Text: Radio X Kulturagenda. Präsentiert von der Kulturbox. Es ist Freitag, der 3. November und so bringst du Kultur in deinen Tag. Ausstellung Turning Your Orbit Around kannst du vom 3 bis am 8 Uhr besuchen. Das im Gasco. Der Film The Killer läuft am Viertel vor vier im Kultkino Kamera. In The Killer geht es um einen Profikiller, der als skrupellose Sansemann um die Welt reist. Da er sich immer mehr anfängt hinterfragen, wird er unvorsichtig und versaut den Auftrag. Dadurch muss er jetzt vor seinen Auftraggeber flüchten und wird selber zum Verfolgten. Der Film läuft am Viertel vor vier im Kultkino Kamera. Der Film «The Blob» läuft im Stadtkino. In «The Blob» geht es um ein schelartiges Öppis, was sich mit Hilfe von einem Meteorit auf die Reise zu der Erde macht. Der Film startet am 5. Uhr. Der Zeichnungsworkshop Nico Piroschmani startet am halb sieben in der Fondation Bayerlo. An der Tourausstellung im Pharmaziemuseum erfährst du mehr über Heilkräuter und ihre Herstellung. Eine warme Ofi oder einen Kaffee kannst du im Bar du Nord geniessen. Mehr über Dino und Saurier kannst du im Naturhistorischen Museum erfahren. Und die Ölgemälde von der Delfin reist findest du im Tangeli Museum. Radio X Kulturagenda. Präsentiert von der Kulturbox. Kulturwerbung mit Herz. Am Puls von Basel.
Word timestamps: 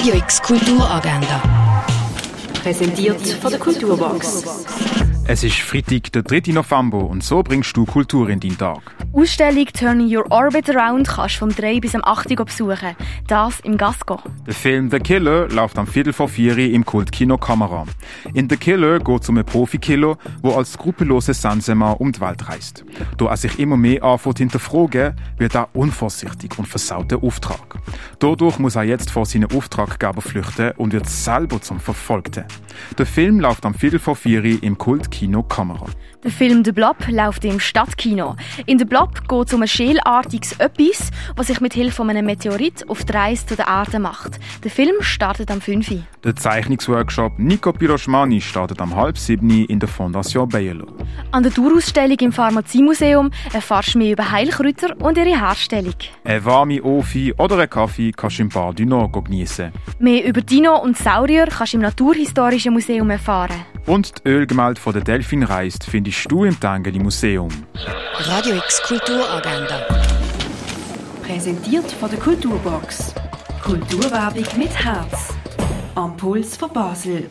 Radio 0.00 0.14
X 0.14 0.40
Kulturagenda. 0.40 1.42
Präsentiert 2.62 3.20
von 3.20 3.50
der 3.50 3.60
Kulturbox. 3.60 4.44
Es 5.26 5.44
ist 5.44 5.58
Freitag, 5.58 6.10
der 6.12 6.22
3. 6.22 6.52
November 6.52 7.04
und 7.04 7.22
so 7.22 7.42
bringst 7.42 7.76
du 7.76 7.84
Kultur 7.84 8.30
in 8.30 8.40
deinen 8.40 8.56
Tag. 8.56 8.80
Ausstellung 9.12 9.66
Turning 9.66 10.06
Your 10.06 10.30
Orbit 10.30 10.70
Around 10.70 11.08
kannst 11.08 11.34
du 11.34 11.38
vom 11.40 11.48
3 11.48 11.80
bis 11.80 11.96
am 11.96 12.02
8 12.04 12.30
Uhr 12.30 12.44
besuchen. 12.44 12.94
Das 13.26 13.58
im 13.60 13.76
Gasco. 13.76 14.20
Der 14.46 14.54
Film 14.54 14.88
The 14.88 15.00
Killer 15.00 15.48
läuft 15.48 15.78
am 15.78 15.88
Viertel 15.88 16.12
vor 16.12 16.28
vier 16.28 16.56
im 16.56 16.84
Kultkino 16.84 17.36
Kamera. 17.36 17.86
In 18.34 18.48
The 18.48 18.56
Killer 18.56 19.00
geht 19.00 19.22
es 19.22 19.28
um 19.28 19.36
einen 19.36 19.44
Profikiller, 19.44 20.16
der 20.44 20.56
als 20.56 20.74
skrupellose 20.74 21.34
Sansemann 21.34 21.96
um 21.96 22.12
die 22.12 22.20
Welt 22.20 22.48
reist. 22.48 22.84
Da 23.18 23.26
er 23.26 23.36
sich 23.36 23.58
immer 23.58 23.76
mehr 23.76 24.04
anfängt 24.04 24.38
hinterfragen, 24.38 25.16
wird 25.38 25.56
er 25.56 25.68
unvorsichtig 25.72 26.56
und 26.56 26.68
versaut 26.68 27.10
den 27.10 27.20
Auftrag. 27.20 27.80
Dadurch 28.20 28.60
muss 28.60 28.76
er 28.76 28.84
jetzt 28.84 29.10
vor 29.10 29.26
seinen 29.26 29.50
Auftraggeber 29.52 30.22
flüchten 30.22 30.70
und 30.76 30.92
wird 30.92 31.08
selber 31.08 31.60
zum 31.60 31.80
Verfolgten. 31.80 32.44
Der 32.96 33.06
Film 33.06 33.40
läuft 33.40 33.66
am 33.66 33.74
Viertel 33.74 33.98
vor 33.98 34.14
vier 34.14 34.44
im 34.62 34.78
Kultkino 34.78 35.42
Kamera. 35.42 35.86
Der 36.22 36.30
Film 36.30 36.62
«The 36.64 36.72
Blob» 36.72 36.96
läuft 37.08 37.46
im 37.46 37.58
Stadtkino. 37.58 38.36
In 38.66 38.78
«The 38.78 38.84
Blob» 38.84 38.99
geht 39.06 39.48
es 39.48 39.54
um 39.54 39.62
ein 39.62 39.68
schelartiges 39.68 40.58
Öppis, 40.60 41.10
was 41.36 41.48
sich 41.48 41.60
mit 41.60 41.74
Hilfe 41.74 41.96
von 41.96 42.10
einem 42.10 42.26
Meteorit 42.26 42.88
auf 42.88 43.04
die 43.04 43.12
Reise 43.12 43.46
zu 43.46 43.56
der 43.56 43.66
Erde 43.66 43.98
macht. 43.98 44.38
Der 44.64 44.70
Film 44.70 44.96
startet 45.00 45.50
am 45.50 45.60
5. 45.60 45.90
Uhr. 45.90 46.02
Der 46.24 46.36
Zeichnungsworkshop 46.36 47.38
Nico 47.38 47.72
Piroschmani 47.72 48.40
startet 48.40 48.80
am 48.80 48.94
halb 48.94 49.18
sieben 49.18 49.50
in 49.50 49.78
der 49.78 49.88
Fondation 49.88 50.48
Bayerlo. 50.48 50.86
An 51.30 51.42
der 51.42 51.52
Tourausstellung 51.52 52.18
im 52.18 52.32
Pharmaziemuseum 52.32 53.30
erfährst 53.52 53.94
du 53.94 53.98
mehr 53.98 54.12
über 54.12 54.30
Heilkräuter 54.30 54.96
und 55.00 55.16
ihre 55.16 55.38
Herstellung. 55.38 55.94
Eine 56.24 56.44
warme 56.44 56.82
Ofi 56.82 57.34
oder 57.38 57.58
einen 57.58 57.70
Kaffee 57.70 58.12
kannst 58.12 58.38
du 58.38 58.42
im 58.42 58.48
Bar 58.48 58.74
du 58.74 58.84
Nord 58.84 59.24
geniessen. 59.24 59.72
Mehr 59.98 60.24
über 60.24 60.40
Dino 60.40 60.76
und 60.76 60.96
Saurier 60.96 61.46
kannst 61.46 61.72
du 61.72 61.78
im 61.78 61.82
Naturhistorischen 61.82 62.72
Museum 62.72 63.10
erfahren. 63.10 63.64
Und 63.86 64.24
die 64.24 64.28
Ölgemälde 64.28 64.80
von 64.80 64.92
der 64.92 65.02
Delfin 65.02 65.42
reist 65.42 65.84
findest 65.84 66.30
du 66.30 66.44
im 66.44 66.58
Tangeli 66.60 66.98
Museum. 66.98 67.48
Radio 68.18 68.56
X 68.56 68.82
Kulturagenda. 68.90 69.86
Präsentiert 71.22 71.92
von 71.92 72.10
der 72.10 72.18
Kulturbox. 72.18 73.14
Kulturwerbung 73.62 74.44
mit 74.56 74.74
Herz. 74.74 75.28
Am 75.94 76.16
Puls 76.16 76.56
von 76.56 76.72
Basel. 76.72 77.30